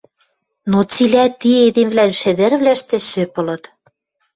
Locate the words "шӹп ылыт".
3.09-3.63